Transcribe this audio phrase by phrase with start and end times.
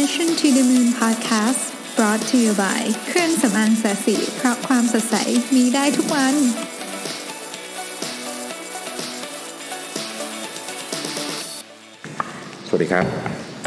[0.00, 1.62] Mission to the Moon Podcast
[1.96, 5.16] brought to you by เครื่องสำอาง Sasi เพราะความสดใส
[5.54, 6.34] มีได้ทุกวัน
[12.66, 13.06] สวัสดีครับ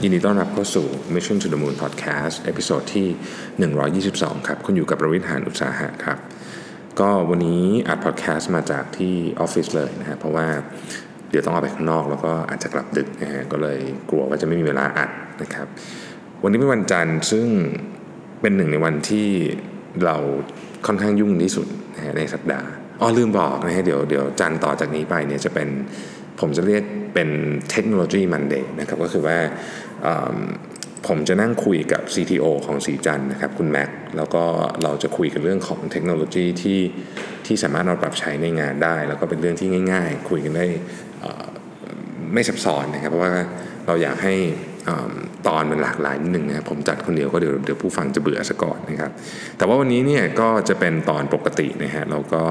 [0.04, 0.86] ยินดีต้อนรับเข้าสู่
[1.16, 3.07] Mission to the Moon Podcast episode ที่
[4.14, 6.18] 122 ครับ คุณอยู่กับประวิทย์หานอุตสาหะครับ
[7.00, 10.48] ก็วันนี้อัดพอดแคสต์มาจากที่ออฟฟิศเลยนะฮะเพราะว่า
[11.30, 15.09] เดี๋ยวต้องออกไปข้างนอกแล้วก็อาจจะกลับดึกนะฮะก็เลยกลัวว่าจะไม่มีเวลาอัด
[15.41, 15.67] นะครับ
[16.44, 17.48] วันนี้เป็นวันจันทร์ซึ่ง
[18.41, 19.27] เป็นหนึ่งในวันที่
[20.05, 20.16] เรา
[20.88, 22.67] ค่อนข้างยุ่งที่สุดนะฮะในสัปดาห์
[23.02, 25.67] อ๋อลืมบอกนะฮะเดี๋ยวเดี๋ยวจันทร์ต่อจากนี้ไปเนี่ยจะเป็น
[26.40, 27.29] ผมจะเรียกเป็น
[27.71, 29.38] เทคโนโลยีมันเดย์นะครับก็คือว่า
[31.07, 34.43] ผมจะนั่งคุยกับ CTO ของสีจันทร์นะครับคุณแม็กแล้วก็
[34.84, 36.81] เราจะคุยกันเรื่องของเทคโนโลยีที่
[37.45, 40.65] ที่สามารถเอาปรับใช้ในงานได้ แล้วก็เป็นเรื่องที่ง่าย ๆ คุยกันได้
[42.34, 43.34] ไม่ซับซ้อนนะครับเพราะว่า
[43.88, 44.35] เราอยากให้
[45.48, 49.12] ตอนมันหลากหลายนิดนึงนะครับผมจัดคนเดียวก็เดี๋ยวเดี๋ยวผู้ฟังจะเบื่อซะก่อนนะครับ
[49.57, 52.43] แต่ว่าวันนี้เนี่ยก็จะเป็นตอนปกตินะฮะเราก็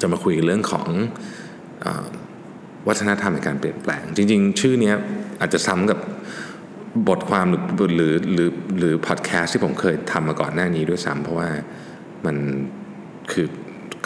[0.00, 0.88] จะมาคุยเรื่องของ
[1.84, 1.86] อ
[2.88, 4.96] วัฒนธรรมในการเปลี่ยนแปลง จริง ๆ ชื่อเนี้ย
[5.40, 5.98] อาจจะซ้ำกับ
[7.08, 7.62] บทความหรือ
[7.96, 11.48] หรือหรือหรือพอดแคสต์ที่ผมเคยทำมาก่อนหน้านี้ด้วยซ้ำเพราะว่า
[12.26, 12.36] มัน
[13.32, 13.46] คือ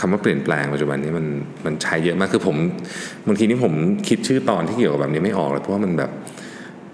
[0.00, 1.27] คำว่าเปลี่ยนแปลงปัจจุบันนี้มัน
[1.66, 2.56] มันใช้เยอะมากคือผม
[3.27, 3.75] บางทีนี่ผม
[4.08, 6.10] คิดชื่อตอนที่เกี่ยวกับแบบนี้ไม่ออกเลยเพราะว่ามันแบบ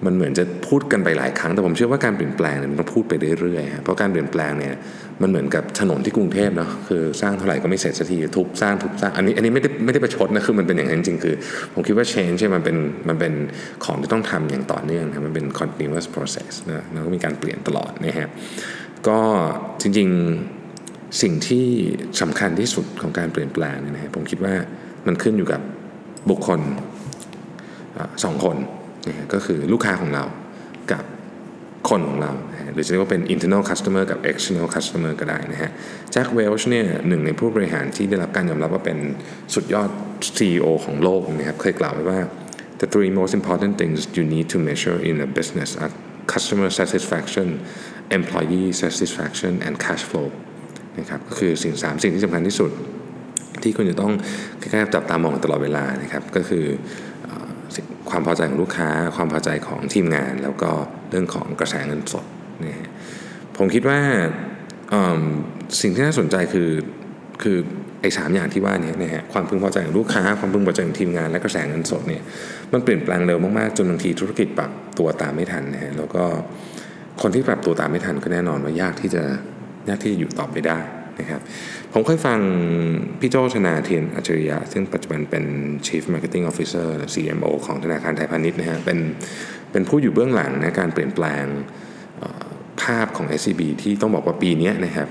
[0.06, 4.74] มันเหมือนจะพูดกันไปหลายครั้งแต่ผมเชื่อว่าการเปลี่ยนแปลงเนี่ยมันต้องพูดไปเรื่อยๆเพราะการเปลี่ยนแปลงเนี่ย
[5.22, 11.34] มันเหมือนกับถนนที่กรุงเทพเนาะคือสร้างเท่าไหร่ก็ไม่เสร็จสักทีทุบสร้างทุบสร้างอันนี้อันนี้ไม่ได้ไม่ได้ประชดนะคือมันเป็นอย่างนั้นจริงๆคือ
[11.74, 12.76] ผมคิดว่า change เนี่มันเป็น
[13.08, 13.32] มันเป็น
[13.84, 18.28] ของที่ต้องทำอย่างต่อเนื่องนะมันเป็น continuous process นะแล้วก็มีการเปลี่ยนตลอดนะฮะ
[19.08, 19.18] ก็
[19.82, 21.66] จริงๆสิ่งที่
[22.20, 24.54] สำคัญที่สุดของการเปลี่ยนแปลงเนี่ยนะผมคิดว่า
[25.06, 25.60] มันขึ้นอยู่กับ
[26.30, 26.60] บุคคล
[27.96, 28.56] อสองคน
[29.08, 30.24] นะก็คือลูกค้าของเรา
[30.92, 31.04] กับ
[31.88, 32.32] คนของเรา
[32.72, 35.70] หรือจะเรียกว่าเป็น internal customer กับ external customer ก็ได้นะฮะ
[36.12, 38.98] แจ็คเวลช์เนี่ยหนึ่งในผู้บริหารที่ได้รับการยอมรับว่าเป็น
[39.54, 39.90] สุดยอด
[40.36, 42.20] CEO ของโลกนะครับเคยกล่าวไว้ว่า
[42.80, 45.92] the three most important things you need to measure in a business are
[46.32, 47.48] customer satisfaction
[48.18, 50.28] employee satisfaction and cash flow
[50.98, 52.70] นะครับก็คือสิ่งสามสิ่งที่สำคัญที่สุด
[53.62, 54.12] ที่คุณจะต้อง
[54.58, 56.64] ใกล้ๆจับตามองตลอดเวลานะครับก็คือ
[58.10, 60.70] ความพอใจของลูกค้า ความพอใจของทีมงาน แล้วก็
[61.10, 62.24] เรื่องของกระแสเงินสด
[62.64, 62.90] นะฮะ
[63.56, 64.00] ผมคิดว่า
[65.80, 66.70] สิ่งที่น่าสนใจคือ
[67.42, 67.58] คือ
[68.00, 72.22] ไอ้สามอย่างที่ว่านี้นะฮะความพึงพอใจของลูกค้า ความพึงพอใจของทีมงานและกระแสเงินสดเนี่ย
[72.72, 76.24] มันเปลี่ยนแปลงเร็วมากๆจนบางทีธุรกิจปรับตัวตามไม่ทันนะฮะแล้วก็
[77.22, 79.22] คนที่ปรับตัวตามไม่ทันก็แน่นอนว่ายากที่จะ
[79.88, 80.78] ยากที่จะอยู่ต่อไปได้
[81.20, 81.40] นะครับ
[81.92, 82.38] ผมเคยฟัง
[83.20, 85.44] พี่โจธนาเทียนอัจฉริยะ ซึ่งปัจจุบันเป็น
[85.86, 88.98] Chief Marketing Officer CMO ของธนาคารไทยพาณิชย์นะฮะเป็น
[89.72, 91.44] เป็นผู้อยู่เบื้องหลังในการเปลี่ยนแปลง
[92.82, 95.08] ภาพของ SCB ที่ต้องบอกว่าปีนี้นะครับ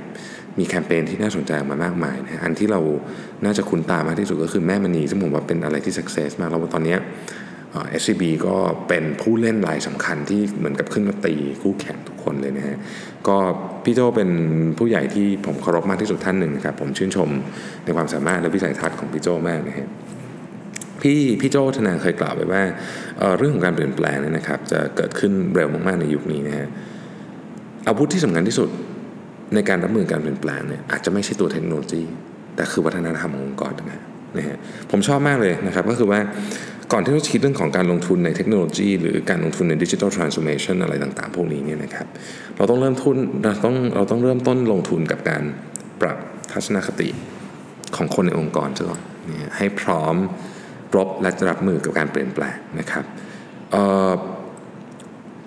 [0.59, 2.81] มีแคมเปญที่น่าสนใจออกมามากมายนะอันที่เรา
[3.45, 6.95] น่าจะคุ้นตามากที่สุดก็คือแม่มณีซึ่งผมว่าเป็นอะไรที่ success มากแล้วตอนนี้
[7.73, 8.56] เอ่อ SCB ก็
[8.88, 12.78] เป็นผู้เล่นรายสำคัญที่เหมือนกับขึ้นมาตีคู่แข่งทุกคนเลยนะฮะ
[13.28, 13.38] ก็
[13.84, 14.29] พี่โจเป็น
[14.78, 17.29] ผู้ใหญ่ที่ผมเคารพมากที่สุดท่านหนึ่งนะครับผมชื่นชม
[17.85, 19.88] ในความสามารถและวิสัยทัศน์ของพี่โจมากนะฮะ
[21.01, 22.63] พี่พี่โจธนาเคยกล่าวไว้ว่า
[23.19, 26.67] เเรื่องของการเปลี่ยนแปลงเนี่ยนะครับ จะเกิดขึ้นเร็วมากๆในยุคนี้นะฮะ
[27.88, 28.69] อาวุธที่สำคัญที่สุด
[29.53, 32.03] ในการรับมือการเปลี่ยนแปลงเนี่ยอาจจะไม่ใช่ตัวเทคโนโลยี
[32.56, 33.73] แต่คือวัฒนธรรมขององค์กร
[34.38, 34.57] นะฮะ
[34.91, 36.19] ผมชอบมากเลยนะครับ ก็คือว่า
[36.93, 42.07] ก่อนที่เราจะคิดเรื่องของการลงทุนในเทคโนโลยี หรือการลงทุนในดิจิทัลทรานส์ o มชันอะไรต่างๆ พวกนี้เนี่ยนะครับ
[42.57, 45.43] เราต้องเริ่มทุนเราต้องเราต้องเริ่มต้นลงทุนกับการ
[46.01, 46.17] ปรับ
[46.51, 47.09] ทัศนคติ
[47.95, 50.15] ของคนในองค์กรซะก่อนนะฮะให้พร้อม
[50.95, 53.05] รบและจะรับมือกับการเปลี่ยนแปลงนะครับ
[53.71, 53.75] เ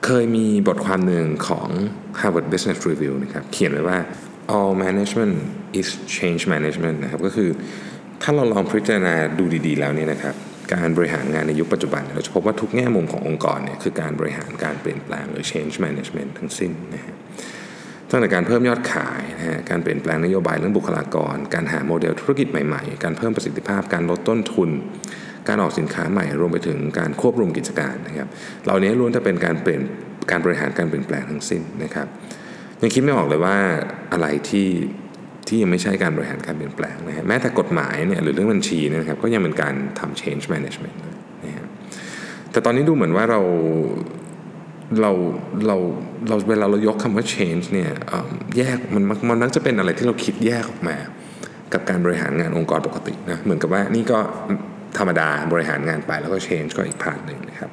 [0.06, 1.68] เคยมีบทความหนึ่งของ
[2.20, 3.98] Harvard Business Review นะครับเขียนไว้ว่า
[4.56, 5.34] all management
[5.80, 7.50] is change management นะครับก็คือ
[8.22, 10.34] ถ้าเราลองพิจารณาดูดีๆแล้วเนี่ยนะครับ
[10.74, 17.16] การบริหารงานในยุคปัจจุบัน เราจะพบว่าทุกแง่มุมขององค์กรเนี่ยคือการบริหารการเปลี่ยนแปลงหรือ change management ทั้งสิ้นนะฮะ
[18.10, 24.70] ตั้งแต่การเพิ่มยอดขายนะฮะการเปลี่ยนแปลงนโยบายเรื่องบุคลากร การหาโมเดลธุรกิจใหม่ๆ การเพิ่มประสิทธิภาพ การลดต้นทุน
[25.48, 28.28] การออกสินค้าใหม่รวมไปถึงการควบรวมกิจการนะครับ
[28.64, 29.82] เหล่านี้ล้วนจะเป็นการเปลี่ยน
[30.30, 32.06] การบริหารการเปลี่ยนแปลงทั้งสิ้นนะครับ
[32.82, 33.56] ยังคิดไม่ออกเลยว่า
[34.12, 34.68] อะไรที่
[35.48, 40.96] ที่ยังไม่ใช่การบริหารการเปลี่ยนแปลงนะฮะแม้แต่กฎหมายเนี่ยหรือเรื่องบัญชีเนี่ยนะครับก็ยังเป็นการทำ change management
[41.44, 41.66] นะฮะ
[42.52, 43.40] แต่ตอนนี้ดูเหมือนว่าเรา
[45.00, 45.12] เรา
[45.66, 45.76] เรา
[46.28, 50.96] เราเวลาเรายกคำว่า change เนี่ยเอิ่มแยกมันมักมันมักจะเป็นอะไรที่เราคิดแยกออกมา
[51.72, 54.18] กับการบริหารงานองค์กรปกตินะเหมือนกับว่านี่ก็
[54.98, 57.70] ธรรมดาบริหารงานไปแล้วก็ change ก็อีก part หนึ่งนะครับ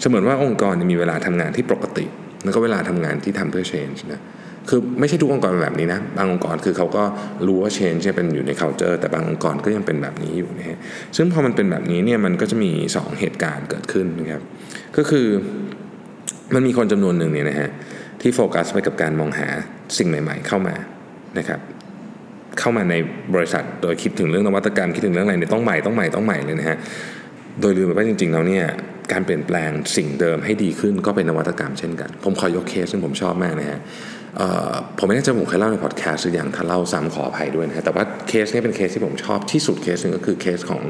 [0.00, 2.06] เสมือนว่าองค์กรมีเวลาทำงานที่ปกติ
[2.44, 4.20] แล้วก็เวลาทำงานที่ทำเพื่อ change นะ
[4.68, 7.04] คือไม่ใช่ทุกองค์กรแบบนี้นะบางองค์กรคือเขาก็
[7.46, 10.78] รู้ว่า change เนี่ยเป็นอยู่ใน culture แต่บางองค์กรก็ยังเป็นแบบนี้อยู่นะฮะ
[11.16, 14.42] ซึ่งพอมันเป็นแบบนี้เนี่ยมันก็จะมี 2 เหตุการณ์เกิดขึ้นนะครับ
[14.96, 15.26] ก็คือ
[16.54, 17.68] มันมีคนจำนวนหนึ่งเนี่ยนะฮะ
[18.20, 19.48] ที่โฟกัสไปกับการมองหา
[19.98, 20.76] สิ่งใหม่ ๆ เข้ามา
[21.38, 21.60] นะครับ
[22.58, 22.94] เข้ามาใน
[23.34, 26.76] บริษัทโดยคิดถึงเรื่องนวัตกรรมคิดถึงเรื่องอะไรเนี่ยต้องใหม่ต้องใหม่ต้องใหม่เลยนะฮะ
[27.60, 28.64] โดยลืมไปว่าจริงๆแล้วเนี่ย
[29.12, 33.80] การเปลี่ยนแปลงสิ่งเดิมให้ดีขึ้นก็เป็นนวัตกรรมเช่นกัน ผมขอยกเคสซึ่งผมชอบมากนะฮะ
[34.98, 40.82] ผมไม่แน่ใจผมเคยเล่าในพอดแคสต์หรือยังถ้าเล่าซ้ำขออภัยด้วยนะฮะแต่ว่าเคสนี้เป็นเคสที่ผมชอบที่สุดเคสหนึ่งก็คือเคสของ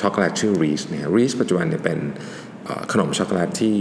[0.00, 1.98] ช็อกโกแลตชื่อ Reese's เนี่ย Reese's ปัจจุบันเนี่ยเป็น
[2.92, 3.74] ขนมช็อกโกแลตที่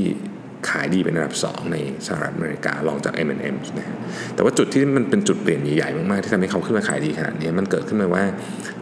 [0.70, 1.78] ขายดีเป็นอันดับ 2 ใน
[2.08, 3.98] สหรัฐอเมริการองจาก M&M นะฮะ
[4.36, 8.24] แต่ว่าจุดที่มันเป็นจุดเปลี่ยนใหญ่ๆมากๆที่ทำให้เขาขึ้นมาขายดีขนาดนี้มันเกิดขึ้นมาว่า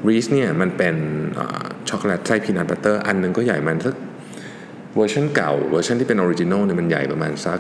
[0.08, 0.96] Reese's เนี่ยมันเป็น
[1.90, 3.96] ช็อกโกแลตไส้ peanut butter อันนึงก็ใหญ่มันสัก
[4.96, 7.60] เวอร์ชันเก่าเวอร์ชันที่เป็น original เนี่ยมันใหญ่ประมาณสัก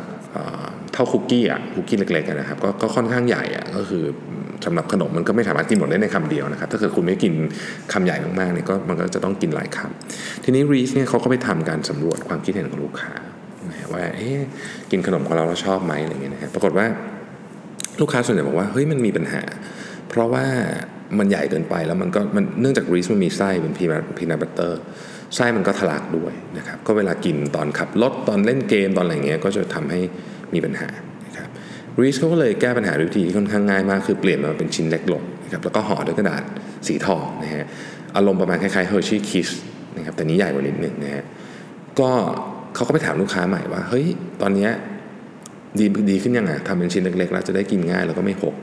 [0.94, 4.04] เท่าคุกกี้อะคุกกี้เล็กๆนะครับก็ค่อนข้างใหญ่อะก็คือ
[4.66, 7.34] สำหรับขนมมันก็ไม่สามารถกินหมดได้ในคำเดียวนะครับถ้าเกิดคุณไม่กิน
[7.94, 13.14] คำใหญ่มากๆเนี่ยก็มันก็จะต้องกินหลายคำทีนี้รีสเนี่ยเขาก็ไปทำการสำรวจความคิดเห็นของลูกค้า
[13.94, 14.40] ว่าเอ๊ะ
[14.92, 16.86] กินขนมของเราเราชอบไหมอะไรเงี้ยนะครับปรากฏว่า
[18.02, 19.42] ลูกค้าส่วนใหญ่บอกว่าเฮ้ยมันมีปัญหา
[20.10, 20.46] เพราะว่า
[21.20, 24.82] มันใหญ่เกินไปแล้วมันก็มันเนื่องจากรีสมันมีไส้เป็นพีนัทพีนัทบัตเตอร์
[25.36, 30.02] ไส้มันก็ทะลักด้วยนะครับก็เวลากินตอนขับรถตอนเล่นเกมตอนอะไรเงี้ยก็จะทำให้
[30.56, 30.88] มีปัญหา
[31.28, 31.50] นะครับ
[32.02, 36.44] รีสเขาก็เลยแก้ปัญหาด้วยวิธีที่ค่อนข้างง่ายมากคือเปลี่ยนมาเป็นชิ้นเล็กลงนะครับแล้วก็ห่อด้วยกระดาษ
[36.88, 37.66] สีทองนะฮะ
[38.16, 39.50] อารมณ์ประมาณคล้ายๆเฮอร์ชี่คิส
[39.98, 41.24] นะครับแต่นี้ใหญ่กว่านิดนึงนะฮะ
[42.00, 42.10] ก็
[42.76, 44.06] เขาก็ไปถามลูกค้าใหม่ว่าเฮ้ย
[44.42, 44.70] ตอนนี้
[45.80, 48.56] ดีดีขึ้นยังไงทำเป็นชิ้นเล็กๆแล้วจะได้กินง่ายแล้วก็ไม่หก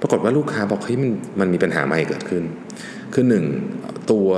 [0.00, 2.42] ปรากฏว่าลูกค้าบอกเฮ้ยมันมันมีปัญหาใหม่เกิดขึ้น
[3.14, 3.44] คือหนึ่ง
[4.10, 4.28] ตัว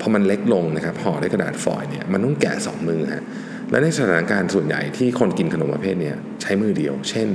[0.00, 3.24] พอมันเล็กลงนะครับห่อด้วยกระดาษฟอยล์เนี่ยมันต้องแกะสองมือฮะ
[3.70, 6.12] และในสถานการณ์ส่วนใหญ่ที่คนกินขนมประเภทนี้
[6.42, 7.28] ใช้มือเดียว เช่น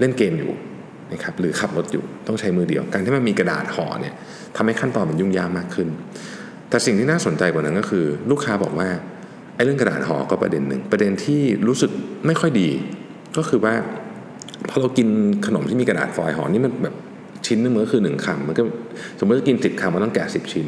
[0.00, 0.52] เล่นเกมอยู่
[1.12, 4.14] นะครับหรือขับรถอยู่ต้องใช้มือเดียว การที่มันมีกระดาษห่อเนี่ย
[4.56, 5.88] ทำให้ขั้นตอนมันยุ่งยากมากขึ้น
[6.70, 8.88] แต่สิ่งที่น่าสนใจกว่านั้นก็คือ ลูกค้าบอกว่า
[9.54, 11.90] ไอ้เรื่องกระดาษห่อก็ประเด็นหนึ่งประเด็นที่รู้สึก
[12.26, 12.68] ไม่ค่อยดี
[13.36, 13.74] ก็คือว่า
[14.68, 15.08] พอเรากิน
[15.46, 16.94] ขนมที่มีกระดาษฟอยล์ห่อนี่มันแบบ
[17.46, 18.62] ชิ้นนึงมันก็คือหนึ่งคำมันก็
[19.18, 20.66] สมมติจะกินสิบคำมันต้องแกะสิบชิ้น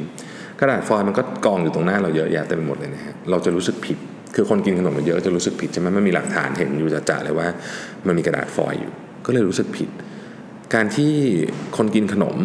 [0.60, 3.98] กระดาษฟอยล์มันก็กองอยู่ตรงหน้าเราเยอะแยะเต็มไปหมดเลยนะฮะเราจะรู้สึกผิด
[4.34, 7.48] คือคนกินขนมเยอะจะรู้สึกผิดใช่ไหม มันมีหลักฐานเห็นอยู่จะๆเลยว่า
[8.06, 8.92] มันมีกระดาษฟอยล์อยู่
[9.26, 9.90] ก็เลยรู้สึกผิด
[10.74, 11.12] การที่
[11.76, 12.36] คนกินขนม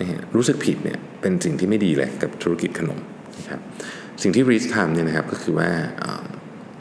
[0.00, 2.98] นะฮะรู้สึกผิดเนี่ยเป็นสิ่งที่ไม่ดีเลยกับธุรกิจขนม
[3.38, 3.60] นะครับ
[4.22, 5.68] สิ่งที่ Reese's ทำเนี่ยนะครับก็คือว่า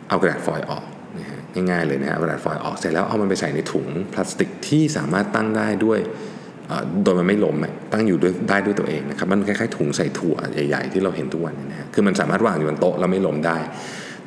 [0.09, 0.85] เอากระดาษฟอยล์ออก
[1.19, 1.39] นะฮะ
[1.69, 5.99] ง่ายๆเลยนะฮะกระดาษฟอยล์ออกเสร็จแล้วเอามันไปใส่ในถุงพลาสติกที่สามารถตั้งได้ด้วย
[7.03, 7.55] โดยมันไม่ล้ม
[7.91, 13.57] ตั้งอยู่ด้วยได้ด้วยตัวเองนะครับมันคล้ายๆถุงใส่ถั่วใหญ่ ๆ ที่เราเห็นทุกวันนี่นะฮะคือมันสามารถวางอยู่บนโต๊ะแล้วไม่ล้มได้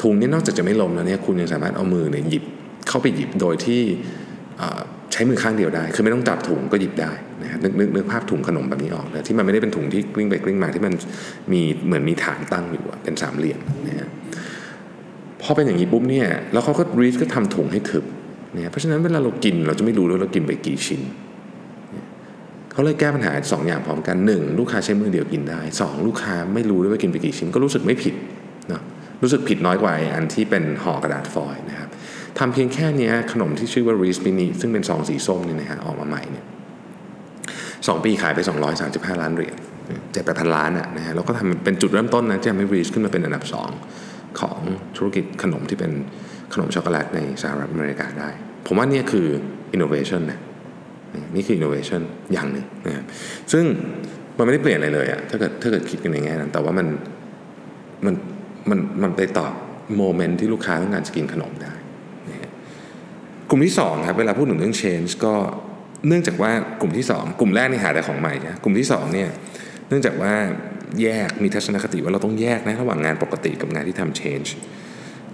[0.02, 2.44] ถุงนี้นอกจากจะไม่ลมแล้วเนี่ยคุณยังสามารถเอามือเนี่ยหยิบ
[2.88, 3.82] เข้าไปหยิบโดยที่
[5.12, 7.12] ใช้มือข้างเดียวได้ คือไม่ต้องจับถุงก็หยิบได้
[7.42, 10.94] นะฮะนึกนึกนึกภาพถุงขนมแบบนี้ออกเลยที่มันไม่ได้เป็นถุงที่กลิ้งไปกลิ้งมาที่มัน
[11.52, 14.08] มีเหมือนมีฐานตั้งอยู่เป็นสามเหลี่ยมนะฮะ
[15.42, 18.04] พอเป็นอย่างนี้ปุ๊บเนี่ยแล้วเขาก็รีสก็ทำถุงให้ถึก
[18.54, 21.00] เนี่ยเพราะฉะนั้นเวลาเรากินเราจะไม่รู้ว่าเรากินไปกี่ชิ้น
[22.72, 28.14] เขาเลยแก้ปัญหาสองอย่างพร้อมกันหนึ่งลูกค้าใช้มือเดียวกินได้สองลูกค้าไม่รู้ด้วยว่ากินไปกี่ชิ้นก็รู้สึกไม่ผิด
[29.22, 31.88] รู้สึกผิดน้อยกว่าอันที่เป็นห่อกระดาษฟอยล์นะครับ
[32.38, 36.44] ทำเพียงแค่นี้ขนมที่ชื่อว่า Reese Mini ซึ่งเป็นซองสีส้มนี่นะฮะออกมาใหม่เนี่ย
[37.87, 38.40] สองปีขายไป
[38.80, 39.56] 235 ล้านเหรียญ
[40.12, 43.44] เจ็ดแปดพันล้านอะนะฮะแล้วก็ทำเป็นจุดเริ่มต้นนะที่ทำให้ Reese ขึ้นมาเป็นอันดับ
[43.90, 44.58] 2 ของ
[44.96, 45.92] ธุรกิจขนมที่เป็น
[46.52, 48.28] ขนมช็อกโกแลตในสหรัฐอเมริกาได้
[48.66, 49.26] ผมว่านี่คือ
[49.76, 50.40] innovation นะ
[51.34, 53.04] นี่คือ innovation อย่างหนึ่งนะครับ
[53.52, 53.64] ซึ่ง
[54.37, 56.88] มันไม่ได้เปลี่ยนอะไรเลยอะถ้าเกิดถ้าเกิดคิดกันในแง่นั้นแต่ว่ามัน
[58.06, 58.14] มัน
[58.70, 59.52] มันมันไปตอบ
[59.96, 61.72] โมเมนต์ที่ลูกค้าต้องการจะกินขนมได้
[63.50, 65.34] กลุ่มที่2ครับเวลาพูดถึงเรื่อง change ก็
[66.08, 69.28] เนื่องจากว่ากลุ่มที่ 2 กลุ่มแรกนี่หาแต่ของใหม่นะกลุ่มที่2เนี่ย
[69.88, 70.32] เนื่องจากว่า
[71.02, 74.48] แยกมีทัศนคติว่าเราต้องแยกนะระหว่างงานปกติกับงานที่ทำ change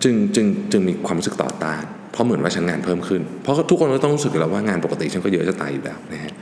[0.03, 6.33] จึงจึงจึงมีความรู้สึกต่อต้านเพราะเหมือนว่าฉันงานเพิ่มขึ้น เพราะทุกคนก็ต้องรู้สึกแล้วว่างานปกติฉันก็เยอะจะตายอยู่แล้วนะฮะ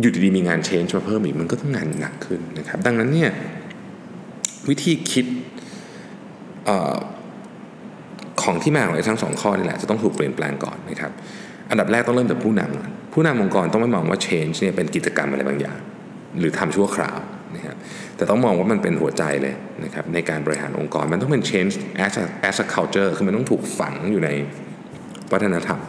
[0.00, 3.30] อยู่ดีๆมีงาน change มาเพิ่มอีกมันก็ต้องงานหนักขึ้นนะครับ ดังนั้นเนี่ย
[4.68, 5.26] วิธีคิด
[8.42, 11.12] ของที่มาของทั้งสองข้อนี่แหละจะต้องถูกเปลี่ยนแปลงก่อนนะครับ
[11.70, 15.78] อันดับแรกต้องเริ่มจากผู้นำผู้นำองค์กรต้องไม่มองว่า change เนี่ยเป็นกิจกรรมอะไรบางอย่าง
[16.38, 17.18] หรือทำชั่วคราว
[17.56, 17.76] นะครับ
[18.16, 21.74] แต่ต้องมองว่ามันเป็นหัวใจเลยนะครับในการบริหารองค์กรมันต้องเป็น change
[22.06, 24.30] as a, as a culture คือมันต้องถูกฝังอยู่ใน
[25.32, 25.80] วัฒนธรรม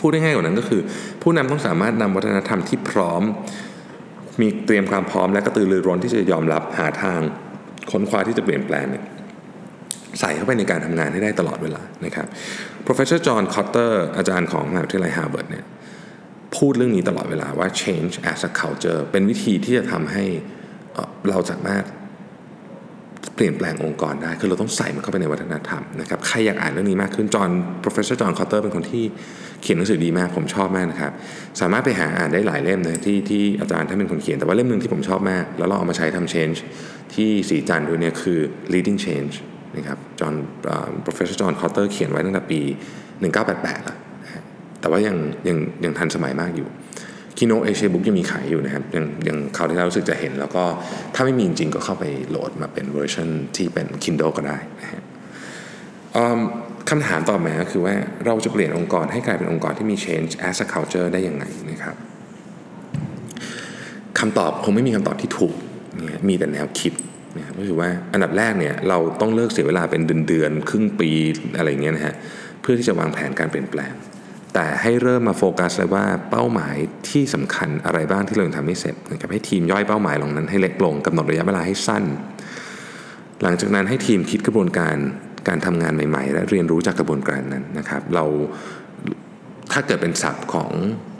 [0.00, 0.80] พูดได้ง่ายกว่านั้นก็คือ
[1.22, 3.22] ผู้นำต้องสามารถนำวัฒนธรรมที่พร้อม
[4.40, 7.20] มีเตรียมความพร้อมและกระตือรือร้นที่จะยอมรับหาทาง
[7.92, 9.04] ค้นคว้าที่จะเปลี่ยนแปลงเนี่ย
[10.20, 12.26] ใส่เข้าไปในการทำงานให้ได้ตลอดเวลานะครับ
[12.86, 15.64] professor John Kotter อาจารย์ของมหาวิทยาลัยฮาร์วาร์ดเนี่ย
[16.56, 20.24] พูดเรื่องนี้ตลอดเวลาว่า change as a culture เป็นวิธีที่จะทำให้
[21.28, 21.84] เราสามารถ
[23.34, 27.50] เปลี่ยนแปลงองค์กรได้ คือเราต้องใส่มันเข้าไปในวัฒนธรรมนะครับ ใครอยากอ่านเรื่องนี้มากขึ้น จอห์น
[27.84, 29.04] professor John Cotter เป็นคนที่
[29.64, 31.12] เขียนหนังสือดีมากผมชอบมากนะครับ
[31.60, 36.58] สามารถไปหาอ่านได้หลายเล่มนะที่ที่อาจารย์ท่านเป็นคนเขียนแต่ว่าเล่มหนึ่งที่ผมชอบมาก แล้วเราเอามาใช้ทำ change
[37.14, 38.38] ที่สีจันด้วยเนี่ยคือ
[38.72, 39.34] leading change
[39.76, 40.34] นะครับจอห์น
[41.04, 42.60] professor John Cotter เขียนไว้ตั้งแต่ปี
[43.22, 43.98] 1988แล้ว
[44.80, 45.16] แต่ว่ายัง
[45.48, 46.68] ยังยังทันสมัยมากอยู่
[47.38, 50.64] คีโนเอเชียบุ๊กยังมีขายอยู่นะครับยังยังคราวที่เรารู้สึกจะเห็น แล้วก็
[51.14, 55.02] ถ้าไม่มีจริงก็เข้าไปโหลดมาเป็นเวอร์ชันที่เป็น Kindle ก็ได้นะฮะ
[56.90, 57.94] คำถามต่อมาคือว่า
[58.26, 61.96] เราจะเปลี่ยนองค์กรให้กลายเป็นองค์กรที่มี change as a culture ได้ยังไงนะครับ
[64.18, 65.54] คำตอบคงไม่มีคำตอบที่ถูก
[66.06, 66.92] นะมีแต่แนวคิด
[67.36, 71.10] นะก็คือว่าอันดับแรกเนี่ยเราต้องเลิกเสียเวลาเป็นเดือนๆครึ่งปี
[71.56, 72.14] อะไรเงี้ยนะฮะ
[72.60, 73.92] เพื่อที่จะวางแผนการเปลี่ยนแปลง
[74.54, 76.76] แต่ให้เริ่มมาโฟกัสเลยว่าเป้าหมาย
[77.10, 82.04] ที่สำคัญอะไรบ้างที่เราทำไม่เสร็จนะครับให้ทีมย่อยเป้าหมายลงนั้นให้เล็กลงกำหนดระยะเวลาให้สั้น
[83.42, 84.96] หลังจากนั้นให้ทีมคิดกระบวนการ
[85.48, 88.24] การทำงานใหม่ๆ และเรียนรู้จากกระบวนการนั้นนะครับ เรา
[89.72, 90.72] ถ้าเกิดเป็นศัพท์ของ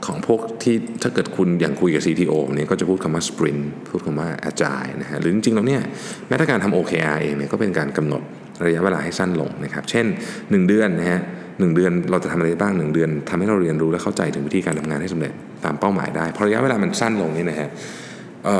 [0.05, 5.81] ของพวกที่ถ้าเกิดคุณอย่างคุยกับ CTO เนี่ยก็จะพูดคำว่า sprint พูดคำว่า agile นะฮะหรือจริงๆแล้วเนี่ย
[6.27, 8.21] แม้แต่การทำ OKR เองเนี่ยก็เป็นการกำหนด
[8.65, 10.05] ระยะเวลาให้สั้นลงนะครับ เช่น
[10.35, 11.21] 1 เดือนนะฮะ
[11.59, 15.33] หนึ่งเดือนเราจะทำอะไรบ้างหนึ่งเดือนทำให้เราเรียนรู้และเข้าใจถึงวิธีการทำงานให้สำเร็จ
[15.65, 17.69] ตามเป้าหมายได้พอระยะเวลามันสั้นลงนี่นะฮะ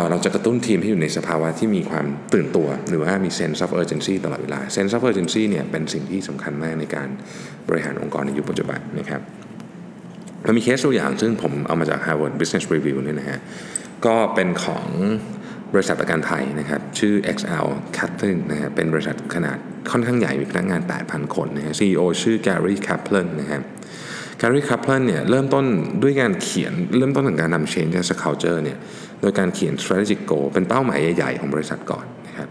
[0.10, 7.08] เราจะกระตุ้นทีมให้อยู่ในสภาวะที่มีความตื่นตัว หรือว่ามี sense of urgency ตลอดเวลา sense of urgency เนี่ยเป็นสิ่งที่สำคัญมากในการ
[7.68, 9.22] บริหารองค์กรในยุคปัจจุบันนะครับ
[10.46, 13.40] มันมีเคสตัวอย่างซึ่งผมเอามาจาก Harvard Business Review เนี่ยนะฮะ
[14.06, 14.88] ก็เป็นของ
[15.74, 19.58] บริษัทประกันภัยนะครับ ชื่อ XL Catlin นะฮะเป็นบริษัทขนาด
[19.92, 23.62] ค่อนข้างใหญ่มีพนักงาน 8,000 คนนะฮะ CEO ชื่อ Gary Kaplan นะครับ
[24.42, 25.66] Gary Kaplan เนี่ยเริ่มต้น
[26.04, 28.78] ด้วยการเขียนเริ่มต้นจากการนำ change as a culture เนี่ย
[29.22, 32.48] โดยการเขียน strategic goal เป็นเป้าหมายใหญ่ๆของบริษัทก่อนนะครับ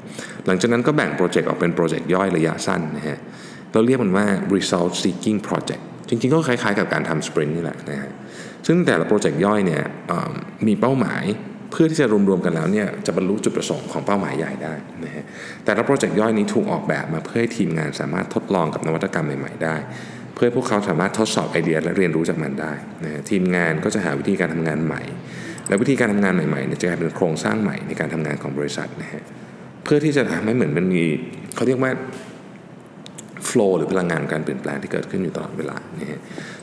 [0.47, 3.19] หลังจากนั้นก็แบ่งโปรเจกต์ออกเป็นโปรเจกต์ย่อยระยะสั้นนะฮะ
[3.73, 8.11] เราเรียกมันว่า result seeking project จริงๆ ก็คล้ายๆกับการทำ sprint นี่แหละนะฮะ
[8.67, 9.83] ซึ่งแต่ละโปรเจกต์ย่อยเนี่ย
[10.67, 11.25] มีเป้าหมาย
[11.71, 14.75] เพื่อที่จะรวมๆกันแล้วเนี่ยจะบรรลุจุดประสงค์ของเป้าหมายใหญ่ได้
[15.05, 15.25] นะฮะ
[15.64, 19.76] แต่ละโปรเจกต์ย่อยนี้ถูกออกแบบมาเพื่อให้ทีมงานสามารถทดลองกับนวัตกรรมใหม่ ๆ ได้
[20.35, 22.73] เพื่อพวกเขาสามารถทดสอบไอเดียและเรียนรู้จากมันได้
[23.05, 25.03] นะทีมงานก็จะหาวิธีการทำงานใหม่
[25.69, 29.23] และวิธีการทำงานใหม่ๆเนี่ยจะกลายเป็นโครงสร้างใหม่ในการทำงานของบริษัทนะฮะ
[29.85, 31.03] เพื่อที่จะทำให้เหมือนมันมี
[31.55, 31.93] เขาเรียกว่า
[33.49, 36.21] flow หรือพลังงานการเปลี่ยนแปลงที่เกิดขึ้นอยู่ตลอดเวลานะฮะ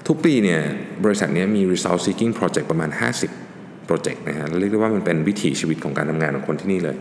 [0.08, 0.60] ทุกปีเนี่ย
[1.06, 2.90] บริษัทนี้มี result seeking project ประมาณ
[3.38, 6.98] 50 โปรเจกต์นะฮะเรียกได้ว่ามันเป็นวิถีชีวิตของการทำงานของคนที่นี่เลย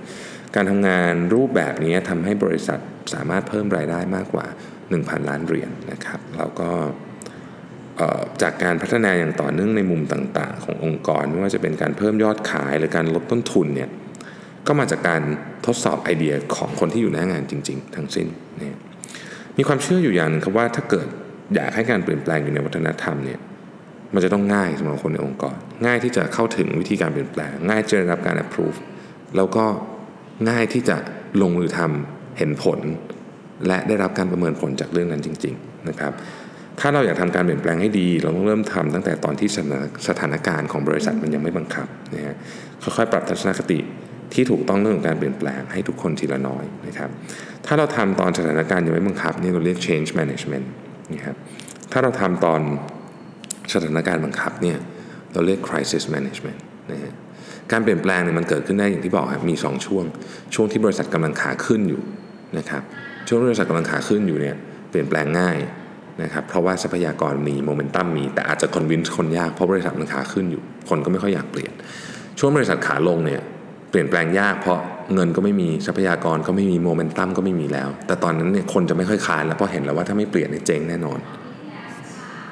[0.54, 2.80] การทำงานรูปแบบนี้ทำให้บริษัท
[3.14, 4.46] สามารถเพิ่มรายได้มากกว่า
[4.88, 6.70] 1,000 ล้านเหรียญนนะครับแล้วก็
[8.42, 13.90] จากการพัฒนาอย่างต่อเนื่องในมุมต่างๆ ขององค์กรไม่ว่าจะเป็นการเพิ่มยอดขายหรือการลดต้นทุนเนี่ย
[14.66, 15.22] ก็มาจากการ
[15.66, 18.26] ทดสอบไอเดียของคนที่อยู่หน้างานจริง ๆ ทั้งสิ้น
[18.60, 18.72] นี่
[19.58, 21.06] มีความเชื่ออยู่อย่างนึงครับว่าถ้าเกิด
[21.54, 23.40] อยากให้การเปลี่ยนแปลงอยู่ในวัฒนธรรมเนี่ย
[24.14, 28.78] มันจะต้องง่ายสำหรับคนในองค์กร ง่ายที่จะเข้าถึงวิธีการเปลี่ยนแปลง ง่ายจะได้รับการ approve
[29.36, 29.64] แล้วก็
[30.48, 30.96] ง่ายที่จะ
[31.42, 32.78] ลงมือทำเห็นผล
[33.66, 36.12] และได้รับการประเมินผลจากเรื่องนั้นจริง ๆ นะครับ
[36.80, 39.48] ถ้าเราอยากทำการเปลี่ยนแปลงให้ดี เราต้องเริ่มทำตั้งแต่ตอนที่
[40.08, 42.36] สถานการณ์ของบริษัทมันยังไม่บังคับนะฮะ
[42.82, 43.78] ค่อยๆปรับทัศนคติ
[44.34, 47.10] ที่ถูกต้องเรื่องของการเปลี่ยนแปลงให้ทุกคนทีละน้อยนะครับ
[47.66, 50.66] ถ้าเราทำตอนสถานการณ์ยังไม่บังคับนี่เราเรียก change management
[51.14, 51.36] นะครับ
[51.92, 52.60] ถ้าเราทำตอน
[53.72, 54.78] สถานการณ์บังคับเนี่ย
[55.32, 56.60] เราเรียก crisis management
[56.92, 57.12] นะฮะ
[57.72, 60.04] การเปลี่ยนแปลงเนี่ยมันเกิดขึ้นได้อย่างที่บอกครับมี 2 ช่วง
[60.54, 62.02] ช่วงที่บริษัทกำลังขาขึ้นอยู่
[62.58, 62.82] นะครับ
[63.28, 64.56] ช่วงที่บริษัทกำลังขาขึ้นอยู่เนี่ย
[64.90, 65.58] เปลี่ยนแปลงง่าย
[66.22, 71.72] นะครับเพราะว่าทรัพยากรมีโมเมนตัมมี แต่อาจจะ convince คนยากเพราะบริษัทมันขาขึ้นอยู่ คนก็ไม่ค่อยอยากเปลี่ยน
[72.38, 73.40] ช่วงบริษัทขาลงเนี่ย
[73.90, 74.80] เปลี่ยนแปลงยากเพราะ
[75.14, 81.18] เงินก็ไม่มีทรัพยากรก็ไม่มีโมเมนตัมก็ไม่มีแล้ว แต่ตอนนั้นเนี่ยคนจะไม่ค่อยค้านแล้วเพราะเห็นแล้วว่าถ้าไม่เปลี่ยนเนี่ยเจ๊งแน่นอน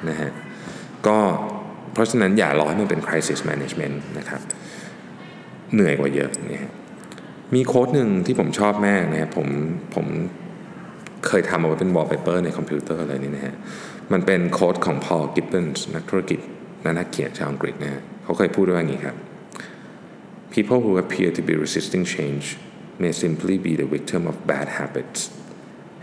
[0.09, 0.31] นะฮะ
[1.07, 1.17] ก็
[1.93, 4.41] เพราะฉะนั้นอย่ารอให้มันเป็น crisis management นะครับ
[5.73, 6.69] เหนื่อยกว่าเยอะเนี่ย
[7.55, 9.47] มีโค้ดหนึ่งที่ผมชอบมากนะผม
[9.95, 10.05] ผม
[11.27, 13.55] เคยทำเอาไว้เป็น wallpaper ในคอมพิวเตอร์อะไรนี่นะฮะ
[14.11, 16.39] มันเป็นโค้ดของ Paul Gibbons นักธุรกิจ
[16.85, 19.15] นักเขียนชาวอังกฤษนะฮะเขาเคยพูดว่าอย่างนี้ครับ
[20.55, 22.45] People who appear to be resisting change
[23.01, 25.19] may simply be the victim of bad habits.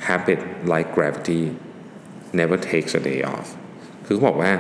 [0.09, 0.41] Habit,
[0.73, 1.43] like gravity,
[2.41, 3.47] never takes a day off.
[4.07, 4.53] คือเขาบอกว่า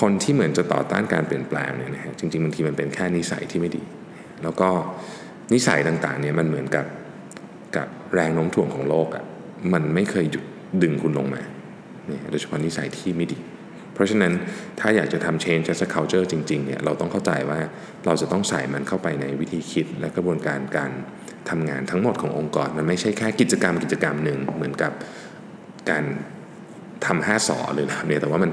[0.00, 3.82] คนที่เหมือนจะต่อต้านการเปลี่ยนแปลงเนี่ยนะฮะจริงๆบางทีมันเป็นแค่นิสัยที่ไม่ดี
[4.42, 4.68] แล้วก็
[5.52, 6.86] นิสัยต่างๆเนี่ยมันเหมือนกับ
[7.76, 9.24] กับแรงโน้มถ่วงของโลกอะ่ะ
[9.72, 10.44] มันไม่เคยหยุด
[10.82, 11.42] ดึงคุณลงมา
[12.08, 13.38] เนี่ยโดยเฉพาะนิสัยที่ไม่ดี
[13.94, 14.32] เพราะฉะนั้น
[14.80, 17.58] ถ้าอยากจะทำ change as a culture จริงๆเนี่ยเราต้องเข้าใจว่า
[18.06, 20.90] เราจะต้องใส่มันเข้าไปในวิธีคิดและกระบวนการการ
[21.50, 24.92] ทำงานทั้งหมดขององค์กร มันไม่ใช่แค่กิจกรรมกิจกรรมหนึ่งเหมือนกับ
[25.90, 26.04] การ
[27.06, 28.50] ทำห้าสอหรืออะไรเนี่ยแต่ว่ามัน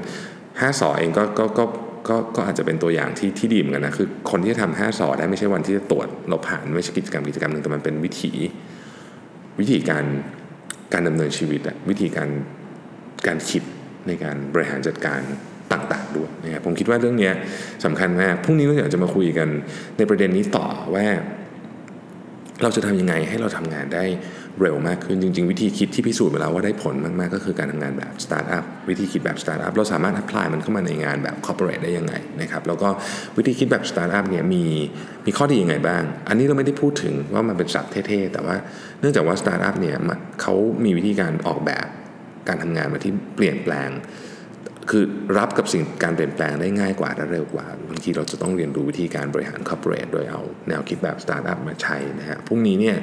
[0.60, 1.64] ห้าสอเองก็ก็ก็
[2.08, 8.32] ก็ก็อาจจะเป็นตัวอย่างที่ที่ดีเหมือนกันนะคือคนที่ทำห้าสอได้ไม่ใช่วันที่จะตรวจเราผ่านไม่ใช่กิจกรรมกิจกรรมหนึ่งแต่มันเป็นวิถี
[9.60, 10.04] วิธีการ
[10.92, 12.28] การดำเนินชีวิตอะวิธีการ
[13.26, 13.62] การคิด
[14.06, 15.20] ในการบริหารจัดการ
[15.72, 17.30] ต่างๆด้วยนะครับผมคิดว่าเรื่องนี้
[17.84, 19.48] สำคัญมากพรุ่งนี้เราอยากจะมาคุยกัน
[19.98, 21.06] ในประเด็นนี้ต่อว่า
[22.62, 24.04] เราจะทำยังไงให้เราทำงานได้
[24.60, 32.88] เร็วมากขึ้นจริง ๆ วิธีคิดที่พิสูจน์มาแล้วว่าได้ผลมากๆ ก็คือการทำงานแบบสตาร์ทอัพวิธีคิดแบบสตาร์ทอัพเราสามารถ apply มันเข้ามาในงานแบบ corporate ได้ยังไงนะครับแล้วก็
[33.36, 34.64] วิธีคิดแบบสตาร์ทอัพเนี่ยมี
[35.26, 38.56] มีข้อดียังไงบ้าง อันนี้เราไม่ได้พูดถึงว่ามันเป็นศัพท์เท่ๆแต่ว่า
[39.00, 39.96] เนื่องจากว่าสตาร์ทอัพเนี่ย
[40.42, 40.54] เขา
[40.84, 41.86] มีวิธีการออกแบบ
[42.48, 43.90] การทำงานมาที่เปลี่ยนแปลง
[44.90, 45.04] คือ
[45.38, 52.96] รับกับสิ่งการเปลี่ยนแปลงได้ง่ายกว่าและเร็วกว่าบางทีเราจะต้องเรียนรู้วิธีการบริหาร corporate โดยเอาแนวคิดแบบสตาร์ทอัพมาใช้นะฮะพรุ่งนี้เนี่ย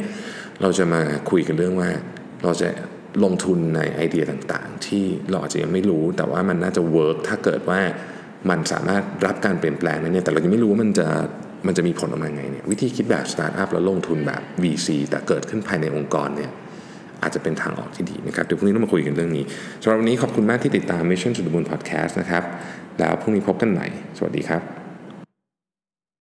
[0.62, 1.90] เราจะมาคุยกันเรื่องว่า
[2.44, 2.70] เราจะ
[3.24, 7.80] ลงทุนในไอเดียต่างๆ ที่เราอาจจะยังไม่รู้ แต่ว่ามันน่าจะ work ถ้าเกิดว่า
[8.50, 11.08] มันสามารถรับการเปลี่ยนแปลงได้เนี่ยแต่เรายังไม่รู้ว่ามันจะ
[11.68, 16.52] มันจะมีผลออกมาไงเนี่ยวิธีคิดแบบสตาร์ทอัพแล้วลงทุนแบบ VC แต่เกิดขึ้นภายในองค์กรเนี่ย
[17.22, 19.46] อาจจะเป็นทางออกที่ดีนะครับเดี๋ยวพรุ่งนี้เรามาคุยกันเรื่องนี้
[19.82, 22.44] สำหรับวันนี้ขอบคุณมากที่ติดตาม Mission to the Moon Podcast นะครับ
[23.00, 24.79] แล้วพรุ่งนี้พบกันใหม่สวัสดีครับ